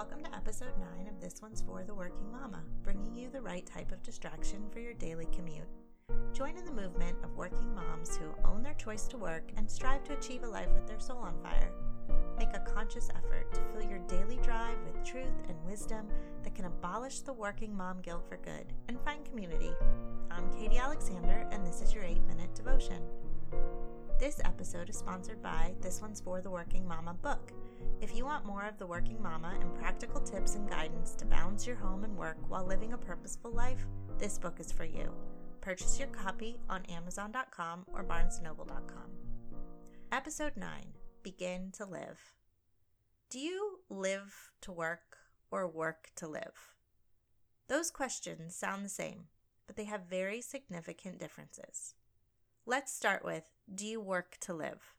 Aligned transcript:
welcome 0.00 0.24
to 0.24 0.34
episode 0.34 0.72
9 0.96 1.08
of 1.08 1.20
This 1.20 1.42
One's 1.42 1.60
for 1.60 1.84
the 1.84 1.94
Working 1.94 2.32
Mama, 2.32 2.62
bringing 2.82 3.14
you 3.14 3.28
the 3.28 3.42
right 3.42 3.66
type 3.66 3.92
of 3.92 4.02
distraction 4.02 4.62
for 4.72 4.80
your 4.80 4.94
daily 4.94 5.28
commute. 5.30 5.68
Join 6.32 6.56
in 6.56 6.64
the 6.64 6.72
movement 6.72 7.18
of 7.22 7.36
working 7.36 7.74
moms 7.74 8.16
who 8.16 8.24
own 8.46 8.62
their 8.62 8.72
choice 8.72 9.06
to 9.08 9.18
work 9.18 9.52
and 9.58 9.70
strive 9.70 10.02
to 10.04 10.14
achieve 10.14 10.42
a 10.42 10.48
life 10.48 10.70
with 10.72 10.86
their 10.86 10.98
soul 10.98 11.18
on 11.18 11.34
fire. 11.42 11.70
Make 12.38 12.48
a 12.54 12.60
conscious 12.60 13.10
effort 13.10 13.52
to 13.52 13.60
fill 13.74 13.90
your 13.90 13.98
daily 14.08 14.38
drive 14.42 14.78
with 14.86 15.04
truth 15.04 15.44
and 15.50 15.66
wisdom 15.66 16.08
that 16.44 16.54
can 16.54 16.64
abolish 16.64 17.20
the 17.20 17.34
working 17.34 17.76
mom 17.76 18.00
guilt 18.00 18.24
for 18.26 18.38
good 18.38 18.72
and 18.88 18.98
find 19.02 19.22
community. 19.26 19.72
I'm 20.30 20.50
Katie 20.50 20.78
Alexander, 20.78 21.46
and 21.50 21.66
this 21.66 21.82
is 21.82 21.92
your 21.92 22.04
8 22.04 22.26
minute 22.26 22.54
devotion. 22.54 23.02
This 24.18 24.40
episode 24.46 24.88
is 24.88 24.96
sponsored 24.96 25.42
by 25.42 25.74
This 25.82 26.00
One's 26.00 26.22
for 26.22 26.40
the 26.40 26.50
Working 26.50 26.88
Mama 26.88 27.12
book 27.12 27.52
if 28.00 28.14
you 28.16 28.24
want 28.24 28.46
more 28.46 28.64
of 28.64 28.78
the 28.78 28.86
working 28.86 29.22
mama 29.22 29.54
and 29.60 29.74
practical 29.74 30.20
tips 30.20 30.54
and 30.54 30.68
guidance 30.68 31.14
to 31.16 31.24
balance 31.24 31.66
your 31.66 31.76
home 31.76 32.04
and 32.04 32.16
work 32.16 32.38
while 32.48 32.64
living 32.64 32.92
a 32.92 32.98
purposeful 32.98 33.52
life, 33.52 33.86
this 34.18 34.38
book 34.38 34.58
is 34.58 34.72
for 34.72 34.84
you. 34.84 35.12
Purchase 35.60 35.98
your 35.98 36.08
copy 36.08 36.58
on 36.68 36.84
Amazon.com 36.86 37.84
or 37.92 38.02
BarnesNoble.com. 38.04 39.10
Episode 40.12 40.56
9 40.56 40.68
Begin 41.22 41.70
to 41.72 41.84
Live. 41.84 42.34
Do 43.28 43.38
you 43.38 43.80
live 43.88 44.50
to 44.62 44.72
work 44.72 45.18
or 45.50 45.68
work 45.68 46.10
to 46.16 46.26
live? 46.26 46.74
Those 47.68 47.90
questions 47.90 48.56
sound 48.56 48.84
the 48.84 48.88
same, 48.88 49.26
but 49.66 49.76
they 49.76 49.84
have 49.84 50.08
very 50.08 50.40
significant 50.40 51.20
differences. 51.20 51.94
Let's 52.66 52.92
start 52.92 53.24
with 53.24 53.44
Do 53.72 53.86
you 53.86 54.00
work 54.00 54.38
to 54.40 54.54
live? 54.54 54.94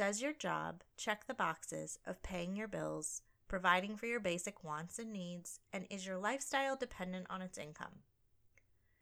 Does 0.00 0.22
your 0.22 0.32
job 0.32 0.82
check 0.96 1.26
the 1.26 1.34
boxes 1.34 1.98
of 2.06 2.22
paying 2.22 2.56
your 2.56 2.68
bills, 2.68 3.20
providing 3.48 3.98
for 3.98 4.06
your 4.06 4.18
basic 4.18 4.64
wants 4.64 4.98
and 4.98 5.12
needs, 5.12 5.60
and 5.74 5.86
is 5.90 6.06
your 6.06 6.16
lifestyle 6.16 6.74
dependent 6.74 7.26
on 7.28 7.42
its 7.42 7.58
income? 7.58 7.98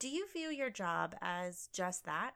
Do 0.01 0.09
you 0.09 0.27
view 0.33 0.49
your 0.49 0.71
job 0.71 1.15
as 1.23 1.69
just 1.73 2.05
that? 2.07 2.33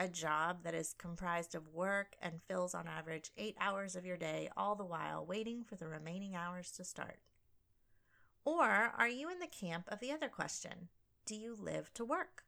A 0.00 0.08
job 0.08 0.62
that 0.64 0.74
is 0.74 0.94
comprised 0.94 1.54
of 1.54 1.74
work 1.74 2.16
and 2.22 2.40
fills 2.40 2.74
on 2.74 2.88
average 2.88 3.30
eight 3.36 3.56
hours 3.60 3.94
of 3.94 4.06
your 4.06 4.16
day, 4.16 4.48
all 4.56 4.74
the 4.74 4.86
while 4.86 5.26
waiting 5.26 5.62
for 5.62 5.76
the 5.76 5.86
remaining 5.86 6.34
hours 6.34 6.70
to 6.78 6.84
start? 6.84 7.18
Or 8.42 8.64
are 8.96 9.10
you 9.10 9.28
in 9.28 9.38
the 9.38 9.46
camp 9.46 9.84
of 9.88 10.00
the 10.00 10.12
other 10.12 10.30
question? 10.30 10.88
Do 11.26 11.36
you 11.36 11.54
live 11.54 11.92
to 11.92 12.06
work? 12.06 12.44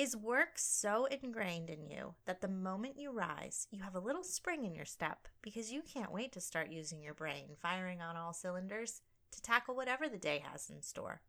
Is 0.00 0.16
work 0.16 0.52
so 0.56 1.04
ingrained 1.04 1.68
in 1.68 1.84
you 1.84 2.14
that 2.24 2.40
the 2.40 2.48
moment 2.48 2.98
you 2.98 3.12
rise, 3.12 3.66
you 3.70 3.82
have 3.82 3.94
a 3.94 4.00
little 4.00 4.24
spring 4.24 4.64
in 4.64 4.74
your 4.74 4.86
step 4.86 5.28
because 5.42 5.70
you 5.70 5.82
can't 5.82 6.10
wait 6.10 6.32
to 6.32 6.40
start 6.40 6.70
using 6.70 7.02
your 7.02 7.12
brain, 7.12 7.50
firing 7.60 8.00
on 8.00 8.16
all 8.16 8.32
cylinders 8.32 9.02
to 9.30 9.42
tackle 9.42 9.76
whatever 9.76 10.08
the 10.08 10.16
day 10.16 10.42
has 10.50 10.70
in 10.70 10.80
store? 10.80 11.20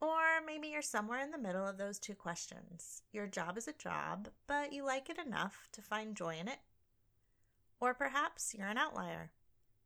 Or 0.00 0.40
maybe 0.46 0.68
you're 0.68 0.80
somewhere 0.80 1.18
in 1.18 1.32
the 1.32 1.38
middle 1.38 1.66
of 1.66 1.76
those 1.76 1.98
two 1.98 2.14
questions. 2.14 3.02
Your 3.10 3.26
job 3.26 3.58
is 3.58 3.66
a 3.66 3.72
job, 3.72 4.28
but 4.46 4.72
you 4.72 4.86
like 4.86 5.10
it 5.10 5.18
enough 5.18 5.68
to 5.72 5.82
find 5.82 6.14
joy 6.14 6.36
in 6.40 6.46
it. 6.46 6.60
Or 7.80 7.94
perhaps 7.94 8.54
you're 8.56 8.68
an 8.68 8.78
outlier. 8.78 9.32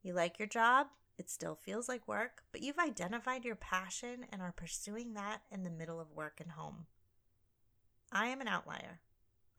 You 0.02 0.12
like 0.12 0.38
your 0.38 0.48
job, 0.48 0.88
it 1.20 1.30
still 1.30 1.54
feels 1.54 1.88
like 1.88 2.08
work, 2.08 2.42
but 2.50 2.62
you've 2.62 2.78
identified 2.78 3.44
your 3.44 3.54
passion 3.54 4.24
and 4.32 4.40
are 4.40 4.52
pursuing 4.52 5.12
that 5.14 5.42
in 5.52 5.62
the 5.62 5.70
middle 5.70 6.00
of 6.00 6.16
work 6.16 6.40
and 6.40 6.52
home. 6.52 6.86
I 8.10 8.28
am 8.28 8.40
an 8.40 8.48
outlier. 8.48 9.00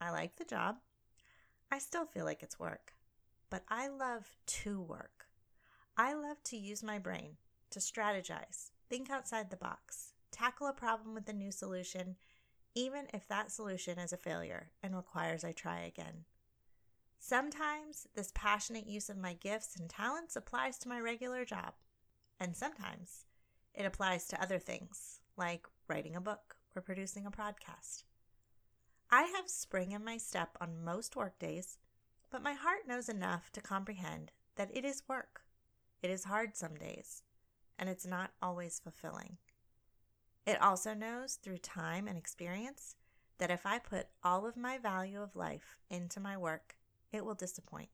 I 0.02 0.10
like 0.10 0.36
the 0.36 0.44
job. 0.44 0.78
I 1.72 1.78
still 1.78 2.06
feel 2.06 2.26
like 2.26 2.42
it's 2.42 2.60
work, 2.60 2.94
but 3.52 3.64
I 3.70 3.88
love 3.88 4.36
to 4.48 4.82
work. 4.82 5.28
I 5.96 6.16
love 6.16 6.44
to 6.46 6.58
use 6.58 6.82
my 6.82 6.98
brain 6.98 7.38
to 7.70 7.80
strategize, 7.80 8.72
think 8.90 9.12
outside 9.12 9.52
the 9.52 9.56
box, 9.56 10.14
tackle 10.32 10.68
a 10.68 10.74
problem 10.74 11.14
with 11.14 11.30
a 11.30 11.34
new 11.34 11.52
solution, 11.52 12.16
even 12.74 13.06
if 13.14 13.28
that 13.28 13.52
solution 13.52 14.00
is 14.00 14.12
a 14.12 14.18
failure 14.18 14.72
and 14.82 14.96
requires 14.96 15.44
I 15.44 15.52
try 15.52 15.82
again. 15.82 16.26
Sometimes 17.24 18.08
this 18.16 18.32
passionate 18.34 18.88
use 18.88 19.08
of 19.08 19.16
my 19.16 19.34
gifts 19.34 19.76
and 19.76 19.88
talents 19.88 20.36
applies 20.36 20.80
to 20.80 20.90
my 20.90 21.00
regular 21.00 21.46
job, 21.46 21.76
and 22.40 22.56
sometimes 22.56 23.26
it 23.76 23.86
applies 23.86 24.26
to 24.28 24.42
other 24.42 24.58
things, 24.58 25.20
like 25.38 25.68
writing 25.88 26.16
a 26.16 26.20
book 26.20 26.56
or 26.76 26.82
producing 26.82 27.28
a 27.28 27.32
podcast. 27.32 28.06
I 29.12 29.32
have 29.36 29.48
spring 29.48 29.92
in 29.92 30.04
my 30.04 30.18
step 30.18 30.58
on 30.60 30.84
most 30.84 31.16
workdays, 31.16 31.78
but 32.32 32.42
my 32.42 32.54
heart 32.54 32.88
knows 32.88 33.08
enough 33.08 33.52
to 33.52 33.62
comprehend 33.62 34.32
that 34.56 34.76
it 34.76 34.84
is 34.84 35.04
work. 35.08 35.44
It 36.02 36.10
is 36.10 36.24
hard 36.24 36.58
some 36.58 36.74
days, 36.74 37.22
and 37.78 37.88
it's 37.88 38.06
not 38.06 38.32
always 38.42 38.80
fulfilling. 38.80 39.38
It 40.48 40.60
also 40.60 40.96
knows 40.96 41.36
through 41.36 41.60
time 41.60 42.08
and 42.08 42.18
experience 42.18 42.96
that 43.38 43.52
if 43.52 43.64
I 43.64 43.78
put 43.78 44.08
all 44.24 44.48
of 44.48 44.58
my 44.58 44.80
value 44.80 45.22
of 45.22 45.36
life 45.36 45.78
into 45.88 46.20
my 46.20 46.36
work, 46.36 46.78
it 47.12 47.26
will 47.26 47.36
disappoint. 47.36 47.90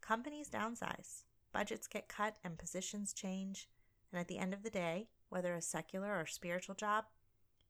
Companies 0.00 0.48
downsize, 0.48 1.24
budgets 1.52 1.86
get 1.86 2.08
cut, 2.08 2.36
and 2.44 2.58
positions 2.58 3.12
change. 3.12 3.68
And 4.12 4.20
at 4.20 4.28
the 4.28 4.38
end 4.38 4.54
of 4.54 4.62
the 4.62 4.70
day, 4.70 5.08
whether 5.28 5.54
a 5.54 5.62
secular 5.62 6.18
or 6.18 6.26
spiritual 6.26 6.74
job, 6.74 7.04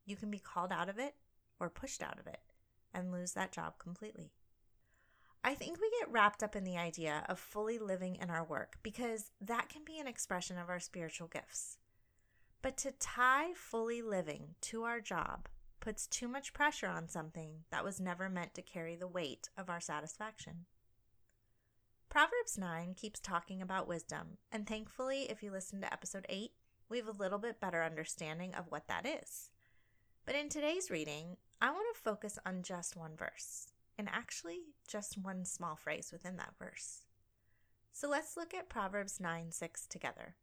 you 0.07 0.17
can 0.17 0.31
be 0.31 0.39
called 0.39 0.73
out 0.73 0.89
of 0.89 0.99
it 0.99 1.15
or 1.59 1.69
pushed 1.69 2.03
out 2.03 2.19
of 2.19 2.27
it 2.27 2.41
and 2.95 3.13
lose 3.13 3.33
that 3.33 3.53
job 3.53 3.79
completely. 3.79 4.33
I 5.45 5.55
think 5.55 5.81
we 5.81 5.91
get 6.01 6.11
wrapped 6.11 6.43
up 6.43 6.57
in 6.57 6.65
the 6.65 6.77
idea 6.77 7.25
of 7.29 7.39
fully 7.39 7.79
living 7.79 8.17
in 8.17 8.31
our 8.31 8.45
work 8.45 8.79
because 8.83 9.31
that 9.41 9.69
can 9.69 9.85
be 9.85 9.99
an 9.99 10.07
expression 10.07 10.59
of 10.59 10.69
our 10.69 10.81
spiritual 10.81 11.29
gifts. 11.29 11.79
But 12.61 12.77
to 12.79 12.93
tie 12.93 13.53
fully 13.55 14.03
living 14.03 14.55
to 14.63 14.83
our 14.83 15.01
job 15.01 15.49
puts 15.88 16.06
too 16.06 16.28
much 16.28 16.53
pressure 16.53 16.87
on 16.87 17.09
something 17.09 17.65
that 17.71 17.82
was 17.82 17.99
never 17.99 18.28
meant 18.28 18.53
to 18.53 18.60
carry 18.60 18.94
the 18.94 19.09
weight 19.09 19.49
of 19.56 19.71
our 19.71 19.81
satisfaction. 19.81 20.66
Proverbs 22.10 22.59
9 22.59 22.93
keeps 22.94 23.19
talking 23.19 23.62
about 23.62 23.88
wisdom, 23.88 24.37
and 24.53 24.66
thankfully, 24.66 25.31
if 25.31 25.43
you 25.43 25.50
listen 25.50 25.81
to 25.81 25.91
episode 25.91 26.27
8, 26.28 26.50
we 26.91 26.98
have 26.98 27.09
a 27.09 27.12
little 27.12 27.38
bit 27.38 27.59
better 27.59 27.82
understanding 27.82 28.54
of 28.54 28.66
what 28.69 28.87
that 28.88 29.06
is. 29.06 29.48
But 30.27 30.34
in 30.34 30.50
today's 30.50 30.91
reading, 30.91 31.38
I 31.59 31.71
want 31.71 31.87
to 31.94 32.03
focus 32.03 32.38
on 32.44 32.62
just 32.62 32.94
one 32.94 33.16
verse, 33.16 33.69
and 33.97 34.10
actually 34.12 34.59
just 34.87 35.16
one 35.16 35.47
small 35.47 35.75
phrase 35.75 36.10
within 36.12 36.37
that 36.37 36.53
verse. 36.59 37.06
So 37.93 38.10
let's 38.10 38.37
look 38.37 38.53
at 38.53 38.69
Proverbs 38.69 39.21
9 39.21 39.53
6 39.53 39.87
together. 39.87 40.34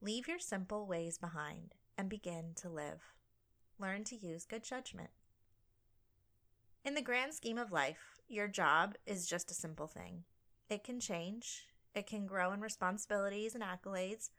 Leave 0.00 0.28
your 0.28 0.38
simple 0.38 0.86
ways 0.86 1.18
behind 1.18 1.74
and 1.96 2.08
begin 2.08 2.52
to 2.54 2.68
live 2.68 3.17
learn 3.78 4.04
to 4.04 4.16
use 4.16 4.44
good 4.44 4.64
judgment. 4.64 5.10
In 6.84 6.94
the 6.94 7.02
grand 7.02 7.34
scheme 7.34 7.58
of 7.58 7.72
life, 7.72 8.20
your 8.28 8.48
job 8.48 8.96
is 9.06 9.26
just 9.26 9.50
a 9.50 9.54
simple 9.54 9.86
thing. 9.86 10.24
It 10.70 10.84
can 10.84 11.00
change, 11.00 11.66
it 11.94 12.06
can 12.06 12.26
grow 12.26 12.52
in 12.52 12.60
responsibilities 12.60 13.54
and 13.54 13.64
accolades, 13.64 14.30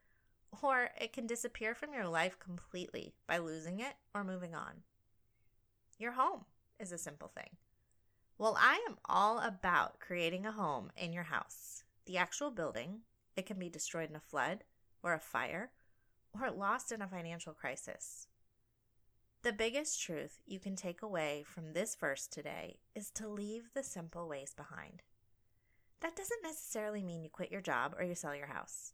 or 0.61 0.89
it 0.99 1.13
can 1.13 1.27
disappear 1.27 1.75
from 1.75 1.93
your 1.93 2.07
life 2.07 2.39
completely 2.39 3.13
by 3.27 3.37
losing 3.37 3.79
it 3.79 3.93
or 4.13 4.23
moving 4.23 4.55
on. 4.55 4.83
Your 5.97 6.13
home 6.13 6.45
is 6.79 6.91
a 6.91 6.97
simple 6.97 7.27
thing. 7.27 7.57
Well, 8.37 8.57
I 8.57 8.83
am 8.87 8.97
all 9.05 9.39
about 9.39 9.99
creating 9.99 10.45
a 10.45 10.51
home 10.51 10.91
in 10.95 11.11
your 11.11 11.23
house. 11.23 11.83
The 12.05 12.17
actual 12.17 12.51
building, 12.51 13.01
it 13.35 13.45
can 13.45 13.59
be 13.59 13.69
destroyed 13.69 14.09
in 14.09 14.15
a 14.15 14.21
flood 14.21 14.63
or 15.03 15.13
a 15.13 15.19
fire 15.19 15.71
or 16.33 16.49
lost 16.49 16.91
in 16.91 17.01
a 17.01 17.07
financial 17.07 17.53
crisis. 17.53 18.27
The 19.41 19.53
biggest 19.53 20.01
truth 20.01 20.41
you 20.45 20.59
can 20.59 20.75
take 20.75 21.01
away 21.01 21.45
from 21.47 21.71
this 21.71 21.95
verse 21.95 22.27
today 22.27 22.79
is 22.93 23.09
to 23.11 23.29
leave 23.29 23.69
the 23.73 23.83
simple 23.83 24.27
ways 24.27 24.53
behind. 24.53 25.01
That 26.01 26.17
doesn't 26.17 26.43
necessarily 26.43 27.05
mean 27.05 27.23
you 27.23 27.29
quit 27.29 27.49
your 27.49 27.61
job 27.61 27.95
or 27.97 28.03
you 28.03 28.15
sell 28.15 28.35
your 28.35 28.47
house, 28.47 28.91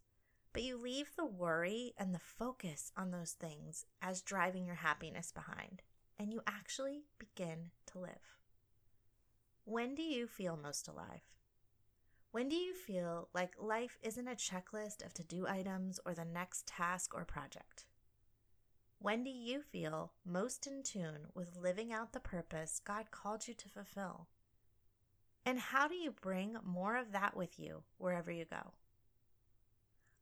but 0.54 0.62
you 0.62 0.78
leave 0.78 1.16
the 1.16 1.26
worry 1.26 1.96
and 1.98 2.14
the 2.14 2.20
focus 2.20 2.92
on 2.96 3.10
those 3.10 3.32
things 3.32 3.88
as 4.04 4.22
driving 4.22 4.68
your 4.68 4.76
happiness 4.76 5.32
behind, 5.32 5.82
and 6.20 6.32
you 6.32 6.42
actually 6.46 7.06
begin 7.18 7.72
to 7.88 7.98
live. 7.98 8.38
When 9.64 9.96
do 9.96 10.04
you 10.04 10.28
feel 10.28 10.60
most 10.62 10.88
alive? 10.88 11.24
When 12.30 12.50
do 12.50 12.56
you 12.56 12.76
feel 12.76 13.30
like 13.34 13.56
life 13.60 13.98
isn't 14.04 14.28
a 14.28 14.36
checklist 14.36 15.04
of 15.04 15.12
to 15.16 15.24
do 15.24 15.48
items 15.48 16.00
or 16.06 16.14
the 16.14 16.24
next 16.24 16.68
task 16.68 17.16
or 17.16 17.26
project? 17.26 17.86
When 19.06 19.24
do 19.24 19.30
you 19.30 19.62
feel 19.62 20.14
most 20.26 20.66
in 20.66 20.82
tune 20.82 21.28
with 21.36 21.60
living 21.62 21.94
out 21.94 22.12
the 22.12 22.20
purpose 22.20 22.82
God 22.84 23.12
called 23.12 23.48
you 23.48 23.54
to 23.54 23.70
fulfill? 23.70 24.26
And 25.46 25.60
how 25.60 25.88
do 25.88 25.94
you 25.94 26.10
bring 26.10 26.58
more 26.66 26.98
of 26.98 27.12
that 27.12 27.38
with 27.38 27.60
you 27.60 27.84
wherever 28.00 28.32
you 28.32 28.46
go? 28.46 28.72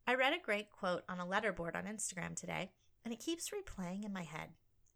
I 0.06 0.16
read 0.16 0.34
a 0.34 0.38
great 0.38 0.70
quote 0.70 1.04
on 1.08 1.22
a 1.22 1.26
letterboard 1.26 1.78
on 1.78 1.86
Instagram 1.86 2.36
today, 2.36 2.72
and 3.06 3.14
it 3.14 3.22
keeps 3.22 3.52
replaying 3.52 4.04
in 4.04 4.12
my 4.12 4.24
head. 4.24 4.50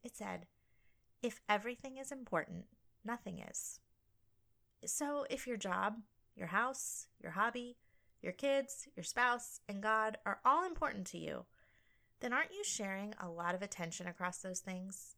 It 0.04 0.18
said, 0.18 0.48
If 1.24 1.40
everything 1.48 1.96
is 1.96 2.12
important, 2.12 2.66
nothing 3.06 3.40
is. 3.40 3.80
So 4.86 5.26
if 5.30 5.48
your 5.48 5.56
job, 5.56 6.02
your 6.36 6.48
house, 6.48 7.08
your 7.24 7.32
hobby, 7.32 7.78
your 8.22 8.34
kids, 8.34 8.90
your 8.98 9.06
spouse, 9.06 9.62
and 9.70 9.82
God 9.82 10.18
are 10.26 10.42
all 10.44 10.66
important 10.66 11.08
to 11.08 11.18
you, 11.18 11.46
then 12.20 12.34
aren't 12.34 12.54
you 12.54 12.64
sharing 12.64 13.14
a 13.20 13.30
lot 13.30 13.56
of 13.56 13.62
attention 13.62 14.08
across 14.08 14.40
those 14.40 14.60
things? 14.60 15.16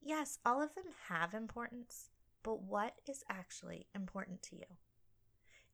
Yes, 0.00 0.38
all 0.44 0.62
of 0.62 0.74
them 0.74 0.84
have 1.08 1.34
importance, 1.34 2.10
but 2.42 2.62
what 2.62 2.94
is 3.08 3.24
actually 3.28 3.86
important 3.94 4.42
to 4.44 4.56
you? 4.56 4.66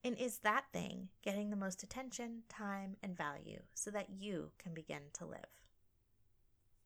And 0.04 0.19
is 0.19 0.38
that 0.38 0.64
thing 0.72 1.08
getting 1.22 1.50
the 1.50 1.56
most 1.56 1.82
attention, 1.82 2.43
time, 2.49 2.96
and 3.02 3.16
value 3.16 3.60
so 3.75 3.90
that 3.93 4.10
you 4.10 4.50
can 4.58 4.75
begin 4.75 5.02
to 5.14 5.26
live? 5.26 5.60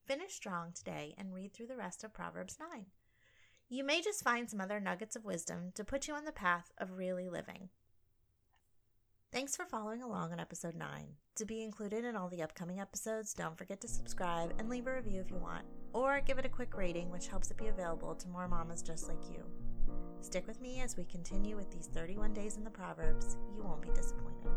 Finish 0.05 0.35
strong 0.35 0.73
today 0.73 1.15
and 1.17 1.35
read 1.35 1.53
through 1.53 1.67
the 1.67 1.77
rest 1.77 2.05
of 2.05 2.13
Proverbs 2.13 2.59
9. 2.61 2.87
You 3.69 3.85
may 3.85 4.01
just 4.01 4.23
find 4.23 4.49
some 4.49 4.61
other 4.61 4.79
nuggets 4.79 5.17
of 5.17 5.25
wisdom 5.25 5.73
to 5.75 5.85
put 5.85 6.07
you 6.07 6.15
on 6.15 6.25
the 6.25 6.33
path 6.33 6.71
of 6.79 6.99
really 6.99 7.29
living. 7.29 7.71
Thanks 9.33 9.57
for 9.57 9.67
following 9.67 10.03
along 10.03 10.33
on 10.33 10.41
episode 10.41 10.77
9. 10.77 10.89
To 11.37 11.45
be 11.45 11.63
included 11.63 12.05
in 12.05 12.17
all 12.17 12.29
the 12.29 12.43
upcoming 12.43 12.81
episodes, 12.81 13.35
don't 13.35 13.59
forget 13.59 13.81
to 13.81 13.89
subscribe 13.89 14.55
and 14.59 14.71
leave 14.71 14.87
a 14.87 14.95
review 14.95 15.21
if 15.21 15.31
you 15.31 15.37
want, 15.37 15.65
or 15.93 16.21
give 16.21 16.39
it 16.39 16.47
a 16.47 16.49
quick 16.49 16.77
rating, 16.77 17.11
which 17.11 17.27
helps 17.27 17.51
it 17.51 17.59
be 17.59 17.67
available 17.67 18.15
to 18.15 18.29
more 18.29 18.49
mamas 18.49 18.83
just 18.83 19.09
like 19.09 19.29
you. 19.29 19.45
Stick 20.21 20.47
with 20.47 20.61
me 20.61 20.81
as 20.81 20.97
we 20.97 21.05
continue 21.05 21.57
with 21.57 21.71
these 21.71 21.89
31 21.89 22.35
days 22.35 22.57
in 22.57 22.65
the 22.65 22.71
Proverbs. 22.71 23.37
You 23.55 23.65
won't 23.65 23.83
be 23.83 23.91
disappointed. 23.91 24.53